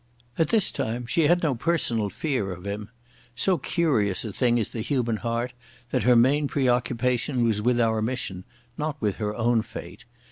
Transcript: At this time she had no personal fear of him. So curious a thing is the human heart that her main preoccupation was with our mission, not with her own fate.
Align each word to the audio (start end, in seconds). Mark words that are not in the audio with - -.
At 0.35 0.49
this 0.49 0.71
time 0.71 1.05
she 1.05 1.27
had 1.27 1.43
no 1.43 1.53
personal 1.53 2.09
fear 2.09 2.51
of 2.53 2.65
him. 2.65 2.89
So 3.35 3.59
curious 3.59 4.25
a 4.25 4.33
thing 4.33 4.57
is 4.57 4.69
the 4.69 4.81
human 4.81 5.17
heart 5.17 5.53
that 5.91 6.01
her 6.01 6.15
main 6.15 6.47
preoccupation 6.47 7.43
was 7.43 7.61
with 7.61 7.79
our 7.79 8.01
mission, 8.01 8.43
not 8.79 8.99
with 8.99 9.17
her 9.17 9.35
own 9.35 9.61
fate. 9.61 10.05